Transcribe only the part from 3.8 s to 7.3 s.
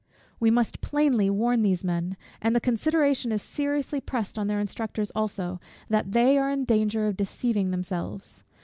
pressed on their instructors also, _that they are in danger of